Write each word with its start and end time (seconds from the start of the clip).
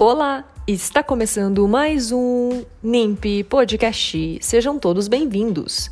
Olá, 0.00 0.44
está 0.64 1.02
começando 1.02 1.66
mais 1.66 2.12
um 2.12 2.62
NIMP 2.80 3.42
Podcast. 3.42 4.38
Sejam 4.40 4.78
todos 4.78 5.08
bem-vindos. 5.08 5.90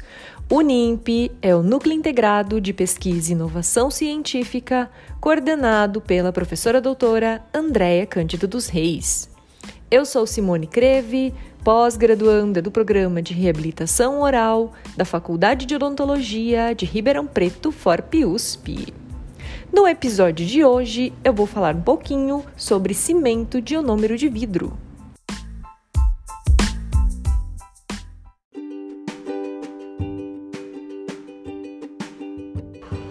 O 0.48 0.60
NIMP 0.60 1.32
é 1.42 1.56
o 1.56 1.60
Núcleo 1.60 1.92
Integrado 1.92 2.60
de 2.60 2.72
Pesquisa 2.72 3.30
e 3.30 3.34
Inovação 3.34 3.90
Científica, 3.90 4.88
coordenado 5.20 6.00
pela 6.00 6.32
professora 6.32 6.80
doutora 6.80 7.44
Andréa 7.52 8.06
Cândido 8.06 8.46
dos 8.46 8.68
Reis. 8.68 9.28
Eu 9.90 10.06
sou 10.06 10.24
Simone 10.24 10.68
Creve, 10.68 11.34
pós-graduanda 11.64 12.62
do 12.62 12.70
Programa 12.70 13.20
de 13.20 13.34
Reabilitação 13.34 14.20
Oral 14.20 14.72
da 14.96 15.04
Faculdade 15.04 15.66
de 15.66 15.74
Odontologia 15.74 16.76
de 16.76 16.86
Ribeirão 16.86 17.26
Preto, 17.26 17.72
FORP-USP. 17.72 19.05
No 19.72 19.86
episódio 19.86 20.46
de 20.46 20.64
hoje, 20.64 21.12
eu 21.24 21.32
vou 21.32 21.46
falar 21.46 21.74
um 21.74 21.82
pouquinho 21.82 22.44
sobre 22.56 22.94
cimento 22.94 23.60
de 23.60 23.74
ionômero 23.74 24.16
de 24.16 24.28
vidro. 24.28 24.72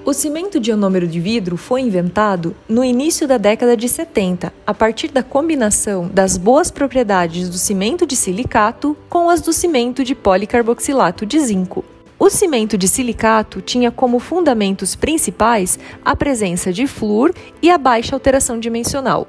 O 0.06 0.14
cimento 0.14 0.60
de 0.60 0.70
ionômero 0.70 1.08
de 1.08 1.20
vidro 1.20 1.58
foi 1.58 1.82
inventado 1.82 2.56
no 2.70 2.84
início 2.84 3.28
da 3.28 3.38
década 3.38 3.76
de 3.76 3.90
70, 3.90 4.54
a 4.66 4.74
partir 4.74 5.12
da 5.12 5.24
combinação 5.24 6.08
das 6.08 6.38
boas 6.38 6.70
propriedades 6.70 7.50
do 7.50 7.58
cimento 7.58 8.06
de 8.06 8.16
silicato 8.16 8.96
com 9.10 9.30
as 9.30 9.42
do 9.42 9.52
cimento 9.52 10.04
de 10.04 10.14
policarboxilato 10.14 11.26
de 11.26 11.40
zinco. 11.40 11.85
O 12.26 12.30
cimento 12.32 12.76
de 12.76 12.88
silicato 12.88 13.62
tinha 13.62 13.92
como 13.92 14.18
fundamentos 14.18 14.96
principais 14.96 15.78
a 16.04 16.16
presença 16.16 16.74
de 16.74 16.88
flúor 16.88 17.32
e 17.62 17.70
a 17.70 17.78
baixa 17.78 18.16
alteração 18.16 18.60
dimensional. 18.60 19.28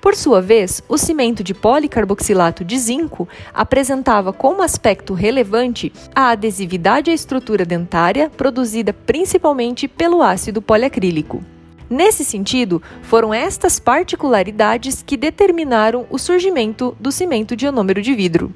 Por 0.00 0.16
sua 0.16 0.42
vez, 0.42 0.82
o 0.88 0.98
cimento 0.98 1.44
de 1.44 1.54
policarboxilato 1.54 2.64
de 2.64 2.76
zinco 2.76 3.28
apresentava 3.54 4.32
como 4.32 4.60
aspecto 4.60 5.14
relevante 5.14 5.92
a 6.16 6.30
adesividade 6.30 7.12
à 7.12 7.14
estrutura 7.14 7.64
dentária 7.64 8.28
produzida 8.28 8.92
principalmente 8.92 9.86
pelo 9.86 10.20
ácido 10.20 10.60
poliacrílico. 10.60 11.44
Nesse 11.88 12.24
sentido, 12.24 12.82
foram 13.02 13.32
estas 13.32 13.78
particularidades 13.78 15.00
que 15.00 15.16
determinaram 15.16 16.06
o 16.10 16.18
surgimento 16.18 16.96
do 16.98 17.12
cimento 17.12 17.54
de 17.54 17.66
ionômero 17.66 18.02
de 18.02 18.12
vidro. 18.16 18.52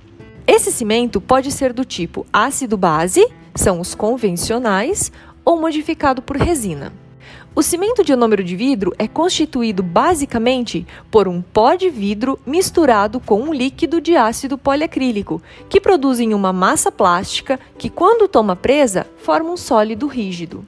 Esse 0.47 0.71
cimento 0.71 1.21
pode 1.21 1.51
ser 1.51 1.73
do 1.73 1.85
tipo 1.85 2.25
ácido-base, 2.33 3.27
são 3.55 3.81
os 3.81 3.97
convencionais, 3.97 5.11
ou 5.45 5.61
modificado 5.61 6.23
por 6.23 6.37
resina. 6.37 6.93
O 7.53 7.63
cimento 7.63 8.05
de 8.05 8.13
ionômero 8.13 8.45
de 8.45 8.55
vidro 8.55 8.93
é 8.99 9.09
constituído 9.09 9.83
basicamente 9.83 10.87
por 11.11 11.27
um 11.27 11.43
pó 11.43 11.75
de 11.75 11.91
vidro 11.91 12.39
misturado 12.47 13.19
com 13.19 13.41
um 13.41 13.53
líquido 13.53 14.01
de 14.01 14.15
ácido 14.15 14.57
poliacrílico, 14.57 15.43
que 15.69 15.81
produzem 15.81 16.33
uma 16.33 16.53
massa 16.53 16.93
plástica 16.93 17.59
que, 17.77 17.91
quando 17.91 18.29
toma 18.29 18.55
presa, 18.55 19.07
forma 19.17 19.51
um 19.51 19.57
sólido 19.57 20.07
rígido. 20.07 20.65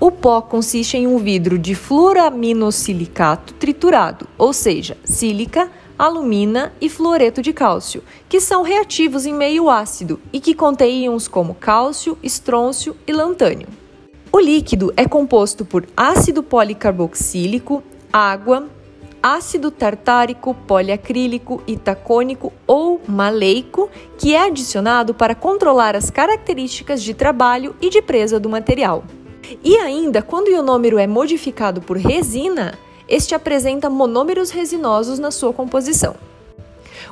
O 0.00 0.10
pó 0.10 0.40
consiste 0.40 0.96
em 0.96 1.06
um 1.06 1.18
vidro 1.18 1.58
de 1.58 1.74
fluoraminosilicato 1.74 3.52
triturado, 3.54 4.28
ou 4.38 4.52
seja, 4.52 4.96
sílica, 5.04 5.70
alumina 5.98 6.72
e 6.80 6.88
fluoreto 6.88 7.40
de 7.40 7.52
cálcio, 7.52 8.02
que 8.28 8.40
são 8.40 8.62
reativos 8.62 9.26
em 9.26 9.34
meio 9.34 9.70
ácido 9.70 10.20
e 10.32 10.40
que 10.40 10.54
contêm 10.54 11.04
íons 11.04 11.28
como 11.28 11.54
cálcio, 11.54 12.18
estrôncio 12.22 12.96
e 13.06 13.12
lantânio. 13.12 13.68
O 14.32 14.40
líquido 14.40 14.92
é 14.96 15.06
composto 15.06 15.64
por 15.64 15.86
ácido 15.96 16.42
policarboxílico, 16.42 17.82
água, 18.12 18.68
ácido 19.22 19.70
tartárico, 19.70 20.52
poliacrílico, 20.66 21.62
itacônico 21.66 22.52
ou 22.66 23.00
maleico, 23.08 23.88
que 24.18 24.34
é 24.34 24.42
adicionado 24.42 25.14
para 25.14 25.34
controlar 25.34 25.96
as 25.96 26.10
características 26.10 27.02
de 27.02 27.14
trabalho 27.14 27.74
e 27.80 27.88
de 27.88 28.02
presa 28.02 28.38
do 28.38 28.50
material. 28.50 29.04
E 29.62 29.76
ainda, 29.78 30.20
quando 30.20 30.48
o 30.48 30.50
ionômero 30.50 30.98
é 30.98 31.06
modificado 31.06 31.80
por 31.80 31.96
resina, 31.96 32.78
este 33.08 33.34
apresenta 33.34 33.90
monômeros 33.90 34.50
resinosos 34.50 35.18
na 35.18 35.30
sua 35.30 35.52
composição. 35.52 36.14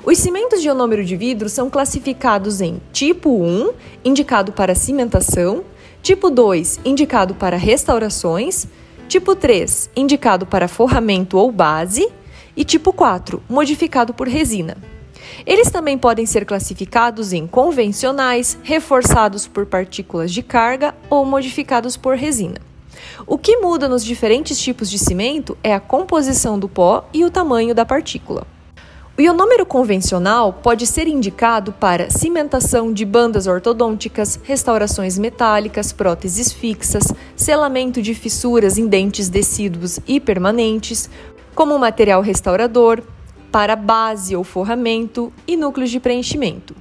Os 0.04 0.18
cimentos 0.18 0.60
de 0.60 0.68
ionômero 0.68 1.04
de 1.04 1.16
vidro 1.16 1.48
são 1.48 1.70
classificados 1.70 2.60
em 2.60 2.80
tipo 2.92 3.30
1, 3.30 3.72
indicado 4.04 4.52
para 4.52 4.74
cimentação, 4.74 5.64
tipo 6.02 6.28
2, 6.30 6.80
indicado 6.84 7.34
para 7.34 7.56
restaurações, 7.56 8.66
tipo 9.08 9.36
3, 9.36 9.90
indicado 9.94 10.44
para 10.46 10.66
forramento 10.66 11.36
ou 11.38 11.52
base, 11.52 12.10
e 12.56 12.64
tipo 12.64 12.92
4, 12.92 13.42
modificado 13.48 14.12
por 14.12 14.28
resina. 14.28 14.76
Eles 15.46 15.70
também 15.70 15.96
podem 15.96 16.26
ser 16.26 16.44
classificados 16.44 17.32
em 17.32 17.46
convencionais, 17.46 18.58
reforçados 18.62 19.46
por 19.46 19.66
partículas 19.66 20.32
de 20.32 20.42
carga 20.42 20.94
ou 21.08 21.24
modificados 21.24 21.96
por 21.96 22.16
resina. 22.16 22.71
O 23.26 23.38
que 23.38 23.58
muda 23.58 23.88
nos 23.88 24.04
diferentes 24.04 24.58
tipos 24.58 24.90
de 24.90 24.98
cimento 24.98 25.56
é 25.62 25.74
a 25.74 25.80
composição 25.80 26.58
do 26.58 26.68
pó 26.68 27.08
e 27.12 27.24
o 27.24 27.30
tamanho 27.30 27.74
da 27.74 27.84
partícula. 27.84 28.46
O 29.16 29.20
ionômero 29.20 29.66
convencional 29.66 30.54
pode 30.54 30.86
ser 30.86 31.06
indicado 31.06 31.70
para 31.70 32.08
cimentação 32.08 32.92
de 32.92 33.04
bandas 33.04 33.46
ortodônticas, 33.46 34.40
restaurações 34.42 35.18
metálicas, 35.18 35.92
próteses 35.92 36.50
fixas, 36.50 37.12
selamento 37.36 38.00
de 38.00 38.14
fissuras 38.14 38.78
em 38.78 38.86
dentes 38.86 39.28
decíduos 39.28 40.00
e 40.06 40.18
permanentes, 40.18 41.10
como 41.54 41.78
material 41.78 42.22
restaurador, 42.22 43.02
para 43.52 43.76
base 43.76 44.34
ou 44.34 44.42
forramento 44.42 45.30
e 45.46 45.58
núcleos 45.58 45.90
de 45.90 46.00
preenchimento. 46.00 46.74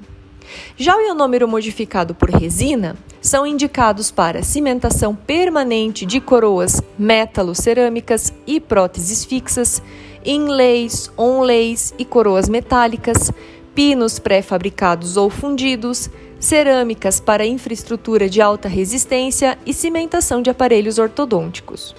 Já 0.78 0.95
o 0.95 1.01
ionômero 1.01 1.47
modificado 1.47 2.16
por 2.16 2.29
resina 2.29 2.95
são 3.22 3.45
indicados 3.45 4.09
para 4.12 4.44
cimentação 4.44 5.16
permanente 5.16 6.06
de 6.06 6.19
coroas 6.19 6.81
metalocerâmicas 6.97 8.34
e 8.47 8.59
próteses 8.59 9.23
fixas, 9.23 9.81
inlays, 10.25 11.11
onlays 11.17 11.94
e 11.97 12.06
coroas 12.06 12.50
metálicas, 12.50 13.31
pinos 13.75 14.19
pré-fabricados 14.19 15.17
ou 15.17 15.29
fundidos, 15.29 16.09
cerâmicas 16.40 17.19
para 17.19 17.45
infraestrutura 17.45 18.28
de 18.28 18.41
alta 18.41 18.67
resistência 18.67 19.57
e 19.66 19.73
cimentação 19.73 20.41
de 20.41 20.50
aparelhos 20.50 20.97
ortodônticos. 20.97 21.95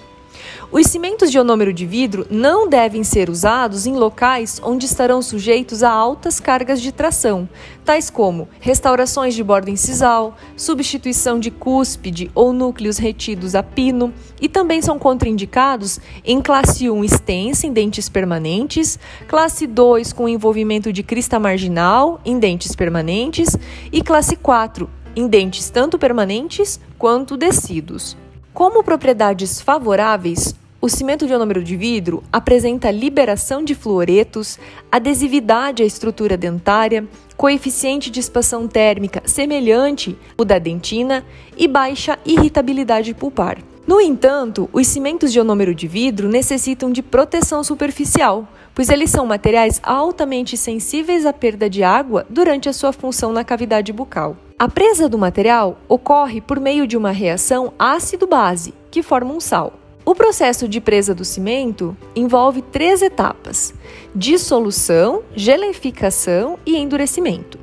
Os 0.71 0.87
cimentos 0.87 1.29
de 1.29 1.37
ionômero 1.37 1.71
de 1.71 1.85
vidro 1.85 2.25
não 2.29 2.67
devem 2.67 3.03
ser 3.03 3.29
usados 3.29 3.85
em 3.85 3.93
locais 3.93 4.59
onde 4.63 4.85
estarão 4.85 5.21
sujeitos 5.21 5.83
a 5.83 5.91
altas 5.91 6.39
cargas 6.39 6.81
de 6.81 6.91
tração, 6.91 7.47
tais 7.85 8.09
como 8.09 8.47
restaurações 8.59 9.35
de 9.35 9.43
borda 9.43 9.69
incisal, 9.69 10.35
substituição 10.55 11.39
de 11.39 11.51
cúspide 11.51 12.31
ou 12.33 12.53
núcleos 12.53 12.97
retidos 12.97 13.55
a 13.55 13.61
pino, 13.61 14.13
e 14.41 14.49
também 14.49 14.81
são 14.81 14.97
contraindicados 14.97 15.99
em 16.23 16.41
classe 16.41 16.89
1 16.89 17.03
extensa 17.03 17.67
em 17.67 17.71
dentes 17.71 18.09
permanentes, 18.09 18.97
classe 19.27 19.67
2 19.67 20.13
com 20.13 20.27
envolvimento 20.27 20.91
de 20.91 21.03
crista 21.03 21.39
marginal 21.39 22.19
em 22.25 22.39
dentes 22.39 22.75
permanentes 22.75 23.55
e 23.91 24.01
classe 24.01 24.35
4 24.35 24.89
em 25.15 25.27
dentes 25.27 25.69
tanto 25.69 25.99
permanentes 25.99 26.79
quanto 26.97 27.37
descidos. 27.37 28.17
Como 28.53 28.83
propriedades 28.83 29.59
favoráveis, 29.59 30.53
o 30.79 30.87
cimento 30.87 31.25
de 31.25 31.33
ionômero 31.33 31.63
de 31.63 31.75
vidro 31.75 32.23
apresenta 32.31 32.91
liberação 32.91 33.63
de 33.63 33.73
fluoretos, 33.73 34.59
adesividade 34.91 35.81
à 35.81 35.85
estrutura 35.87 36.37
dentária, 36.37 37.07
coeficiente 37.35 38.11
de 38.11 38.19
expansão 38.19 38.67
térmica 38.67 39.23
semelhante 39.25 40.15
ao 40.37 40.45
da 40.45 40.59
dentina 40.59 41.25
e 41.57 41.67
baixa 41.67 42.19
irritabilidade 42.23 43.11
pulpar. 43.15 43.57
No 43.93 44.01
entanto, 44.01 44.67
os 44.73 44.87
cimentos 44.87 45.31
de 45.31 45.37
ionômero 45.37 45.75
de 45.75 45.87
vidro 45.87 46.27
necessitam 46.27 46.91
de 46.91 47.03
proteção 47.03 47.63
superficial, 47.63 48.47
pois 48.73 48.89
eles 48.89 49.11
são 49.11 49.23
materiais 49.23 49.79
altamente 49.83 50.57
sensíveis 50.57 51.27
à 51.27 51.31
perda 51.31 51.69
de 51.69 51.83
água 51.83 52.25
durante 52.27 52.67
a 52.67 52.73
sua 52.73 52.91
função 52.91 53.31
na 53.31 53.43
cavidade 53.43 53.93
bucal. 53.93 54.35
A 54.57 54.67
presa 54.67 55.07
do 55.07 55.15
material 55.15 55.77
ocorre 55.87 56.41
por 56.41 56.59
meio 56.59 56.87
de 56.87 56.97
uma 56.97 57.11
reação 57.11 57.71
ácido-base, 57.77 58.73
que 58.89 59.03
forma 59.03 59.31
um 59.31 59.39
sal. 59.39 59.73
O 60.03 60.15
processo 60.15 60.67
de 60.67 60.81
presa 60.81 61.13
do 61.13 61.23
cimento 61.23 61.95
envolve 62.15 62.63
três 62.63 63.03
etapas: 63.03 63.75
dissolução, 64.15 65.21
gelificação 65.35 66.57
e 66.65 66.77
endurecimento. 66.77 67.62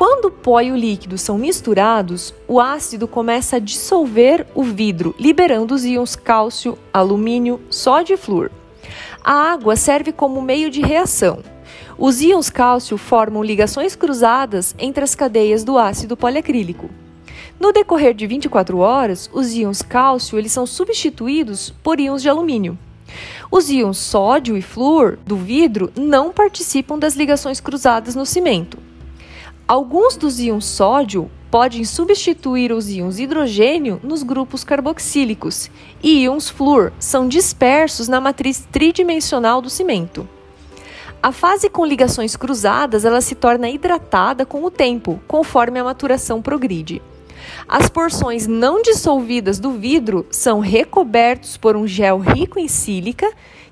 Quando 0.00 0.28
o 0.28 0.30
pó 0.30 0.62
e 0.62 0.72
o 0.72 0.76
líquido 0.76 1.18
são 1.18 1.36
misturados, 1.36 2.32
o 2.48 2.58
ácido 2.58 3.06
começa 3.06 3.56
a 3.56 3.58
dissolver 3.58 4.46
o 4.54 4.62
vidro, 4.62 5.14
liberando 5.18 5.74
os 5.74 5.84
íons 5.84 6.16
cálcio, 6.16 6.78
alumínio, 6.90 7.60
sódio 7.68 8.14
e 8.14 8.16
flúor. 8.16 8.50
A 9.22 9.52
água 9.52 9.76
serve 9.76 10.10
como 10.10 10.40
meio 10.40 10.70
de 10.70 10.80
reação. 10.80 11.40
Os 11.98 12.22
íons 12.22 12.48
cálcio 12.48 12.96
formam 12.96 13.42
ligações 13.42 13.94
cruzadas 13.94 14.74
entre 14.78 15.04
as 15.04 15.14
cadeias 15.14 15.64
do 15.64 15.76
ácido 15.76 16.16
poliacrílico. 16.16 16.88
No 17.60 17.70
decorrer 17.70 18.14
de 18.14 18.26
24 18.26 18.78
horas, 18.78 19.28
os 19.34 19.52
íons 19.52 19.82
cálcio 19.82 20.38
eles 20.38 20.50
são 20.50 20.64
substituídos 20.64 21.74
por 21.82 22.00
íons 22.00 22.22
de 22.22 22.28
alumínio. 22.30 22.78
Os 23.50 23.68
íons 23.68 23.98
sódio 23.98 24.56
e 24.56 24.62
flúor 24.62 25.18
do 25.26 25.36
vidro 25.36 25.92
não 25.94 26.32
participam 26.32 26.98
das 26.98 27.16
ligações 27.16 27.60
cruzadas 27.60 28.14
no 28.14 28.24
cimento. 28.24 28.78
Alguns 29.70 30.16
dos 30.16 30.40
íons 30.40 30.64
sódio 30.64 31.30
podem 31.48 31.84
substituir 31.84 32.72
os 32.72 32.88
íons 32.88 33.20
hidrogênio 33.20 34.00
nos 34.02 34.24
grupos 34.24 34.64
carboxílicos, 34.64 35.70
e 36.02 36.24
íons 36.24 36.50
flúor 36.50 36.92
são 36.98 37.28
dispersos 37.28 38.08
na 38.08 38.20
matriz 38.20 38.66
tridimensional 38.72 39.62
do 39.62 39.70
cimento. 39.70 40.28
A 41.22 41.30
fase 41.30 41.70
com 41.70 41.86
ligações 41.86 42.34
cruzadas 42.34 43.04
ela 43.04 43.20
se 43.20 43.36
torna 43.36 43.70
hidratada 43.70 44.44
com 44.44 44.64
o 44.64 44.72
tempo, 44.72 45.20
conforme 45.28 45.78
a 45.78 45.84
maturação 45.84 46.42
progride. 46.42 47.00
As 47.68 47.88
porções 47.88 48.46
não 48.46 48.82
dissolvidas 48.82 49.58
do 49.58 49.72
vidro 49.72 50.26
são 50.30 50.60
recobertos 50.60 51.56
por 51.56 51.76
um 51.76 51.86
gel 51.86 52.18
rico 52.18 52.58
em 52.58 52.68
sílica 52.68 53.30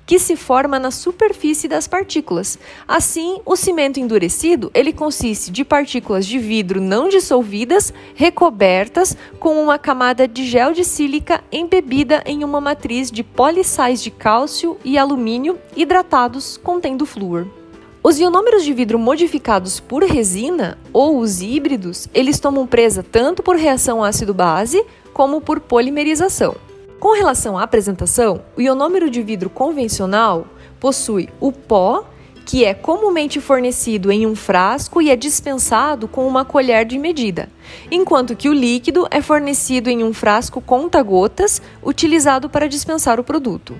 que 0.09 0.17
se 0.17 0.35
forma 0.35 0.79
na 0.79 0.89
superfície 0.89 1.67
das 1.67 1.87
partículas. 1.87 2.57
Assim, 2.87 3.41
o 3.45 3.55
cimento 3.55 3.99
endurecido, 3.99 4.71
ele 4.73 4.91
consiste 4.91 5.51
de 5.51 5.63
partículas 5.63 6.25
de 6.25 6.39
vidro 6.39 6.81
não 6.81 7.09
dissolvidas 7.09 7.93
recobertas 8.15 9.15
com 9.39 9.61
uma 9.61 9.77
camada 9.77 10.27
de 10.27 10.47
gel 10.47 10.73
de 10.73 10.83
sílica 10.83 11.43
embebida 11.51 12.23
em 12.25 12.43
uma 12.43 12.59
matriz 12.59 13.11
de 13.11 13.21
polissais 13.21 14.01
de 14.01 14.09
cálcio 14.09 14.77
e 14.83 14.97
alumínio 14.97 15.59
hidratados 15.75 16.57
contendo 16.57 17.05
flúor. 17.05 17.58
Os 18.01 18.17
ionômeros 18.17 18.63
de 18.63 18.73
vidro 18.73 18.97
modificados 18.97 19.81
por 19.81 20.03
resina 20.03 20.77
ou 20.93 21.19
os 21.19 21.41
híbridos, 21.41 22.07
eles 22.13 22.39
tomam 22.39 22.65
presa 22.65 23.03
tanto 23.03 23.43
por 23.43 23.57
reação 23.57 24.01
ácido-base 24.01 24.85
como 25.13 25.41
por 25.41 25.59
polimerização. 25.59 26.55
Com 26.97 27.13
relação 27.13 27.57
à 27.57 27.63
apresentação, 27.63 28.41
o 28.55 28.61
ionômero 28.61 29.09
de 29.09 29.21
vidro 29.21 29.49
convencional 29.49 30.47
possui 30.79 31.27
o 31.41 31.51
pó, 31.51 32.05
que 32.45 32.63
é 32.63 32.73
comumente 32.73 33.41
fornecido 33.41 34.09
em 34.09 34.25
um 34.25 34.33
frasco 34.33 35.01
e 35.01 35.09
é 35.09 35.15
dispensado 35.17 36.07
com 36.07 36.25
uma 36.25 36.45
colher 36.45 36.85
de 36.85 36.97
medida, 36.97 37.49
enquanto 37.91 38.33
que 38.33 38.47
o 38.47 38.53
líquido 38.53 39.07
é 39.11 39.21
fornecido 39.21 39.89
em 39.89 40.05
um 40.05 40.13
frasco 40.13 40.61
conta-gotas, 40.61 41.61
utilizado 41.83 42.49
para 42.49 42.69
dispensar 42.69 43.19
o 43.19 43.25
produto. 43.25 43.75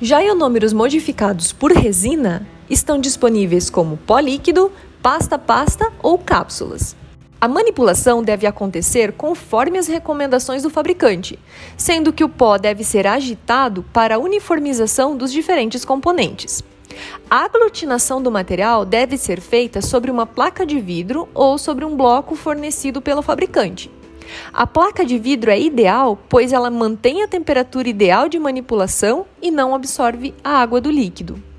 Já 0.00 0.20
ionômeros 0.20 0.72
modificados 0.72 1.52
por 1.52 1.70
resina 1.70 2.44
estão 2.72 2.98
disponíveis 2.98 3.68
como 3.68 3.98
pó 3.98 4.18
líquido, 4.18 4.72
pasta-pasta 5.02 5.92
ou 6.02 6.16
cápsulas. 6.16 6.96
A 7.38 7.46
manipulação 7.46 8.22
deve 8.22 8.46
acontecer 8.46 9.12
conforme 9.12 9.76
as 9.76 9.88
recomendações 9.88 10.62
do 10.62 10.70
fabricante, 10.70 11.38
sendo 11.76 12.12
que 12.12 12.24
o 12.24 12.28
pó 12.28 12.56
deve 12.56 12.82
ser 12.82 13.06
agitado 13.06 13.84
para 13.92 14.14
a 14.14 14.18
uniformização 14.18 15.16
dos 15.16 15.32
diferentes 15.32 15.84
componentes. 15.84 16.62
A 17.28 17.44
aglutinação 17.44 18.22
do 18.22 18.30
material 18.30 18.84
deve 18.84 19.18
ser 19.18 19.40
feita 19.40 19.82
sobre 19.82 20.10
uma 20.10 20.24
placa 20.24 20.64
de 20.64 20.80
vidro 20.80 21.28
ou 21.34 21.58
sobre 21.58 21.84
um 21.84 21.96
bloco 21.96 22.34
fornecido 22.34 23.02
pelo 23.02 23.22
fabricante. 23.22 23.90
A 24.52 24.66
placa 24.66 25.04
de 25.04 25.18
vidro 25.18 25.50
é 25.50 25.60
ideal, 25.60 26.18
pois 26.28 26.52
ela 26.52 26.70
mantém 26.70 27.22
a 27.22 27.28
temperatura 27.28 27.88
ideal 27.88 28.28
de 28.28 28.38
manipulação 28.38 29.26
e 29.42 29.50
não 29.50 29.74
absorve 29.74 30.32
a 30.44 30.58
água 30.58 30.80
do 30.80 30.90
líquido. 30.90 31.51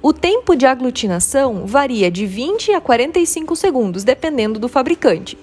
O 0.00 0.12
tempo 0.12 0.56
de 0.56 0.66
aglutinação 0.66 1.66
varia 1.66 2.10
de 2.10 2.26
20 2.26 2.72
a 2.72 2.80
45 2.80 3.54
segundos, 3.54 4.02
dependendo 4.04 4.58
do 4.58 4.68
fabricante. 4.68 5.36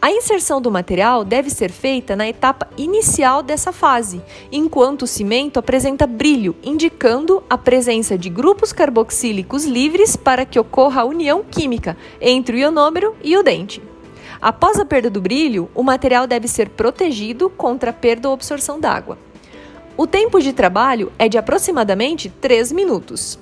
A 0.00 0.10
inserção 0.10 0.60
do 0.60 0.70
material 0.70 1.24
deve 1.24 1.50
ser 1.50 1.70
feita 1.70 2.16
na 2.16 2.28
etapa 2.28 2.68
inicial 2.76 3.42
dessa 3.42 3.72
fase, 3.72 4.20
enquanto 4.50 5.02
o 5.02 5.06
cimento 5.06 5.58
apresenta 5.58 6.06
brilho, 6.06 6.56
indicando 6.62 7.42
a 7.48 7.56
presença 7.56 8.18
de 8.18 8.28
grupos 8.28 8.72
carboxílicos 8.72 9.64
livres 9.64 10.16
para 10.16 10.44
que 10.44 10.58
ocorra 10.58 11.02
a 11.02 11.04
união 11.04 11.44
química 11.44 11.96
entre 12.20 12.56
o 12.56 12.58
ionômero 12.58 13.14
e 13.22 13.36
o 13.36 13.42
dente. 13.42 13.82
Após 14.40 14.78
a 14.78 14.84
perda 14.84 15.10
do 15.10 15.20
brilho, 15.20 15.68
o 15.74 15.82
material 15.82 16.26
deve 16.26 16.48
ser 16.48 16.68
protegido 16.70 17.50
contra 17.50 17.90
a 17.90 17.94
perda 17.94 18.28
ou 18.28 18.34
absorção 18.34 18.80
d'água. 18.80 19.18
O 19.96 20.06
tempo 20.06 20.40
de 20.40 20.52
trabalho 20.52 21.12
é 21.18 21.28
de 21.28 21.36
aproximadamente 21.38 22.28
3 22.28 22.70
minutos. 22.72 23.38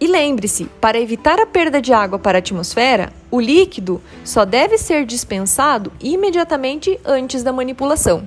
E 0.00 0.06
lembre-se, 0.06 0.66
para 0.80 1.00
evitar 1.00 1.40
a 1.40 1.46
perda 1.46 1.82
de 1.82 1.92
água 1.92 2.20
para 2.20 2.38
a 2.38 2.40
atmosfera, 2.40 3.12
o 3.30 3.40
líquido 3.40 4.00
só 4.24 4.44
deve 4.44 4.78
ser 4.78 5.04
dispensado 5.04 5.92
imediatamente 6.00 7.00
antes 7.04 7.42
da 7.42 7.52
manipulação. 7.52 8.24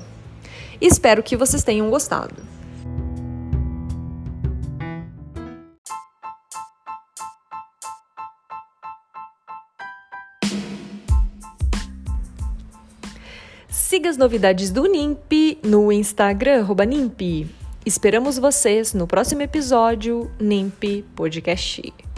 Espero 0.81 1.23
que 1.23 1.38
vocês 1.38 1.63
tenham 1.63 1.89
gostado. 1.89 2.35
Siga 13.69 14.09
as 14.09 14.17
novidades 14.17 14.71
do 14.71 14.85
NIMP 14.88 15.59
no 15.63 15.91
Instagram, 15.91 16.65
NIMP. 16.88 17.60
Esperamos 17.83 18.37
vocês 18.37 18.93
no 18.93 19.07
próximo 19.07 19.41
episódio 19.41 20.29
NIMP 20.39 21.03
Podcast. 21.15 22.10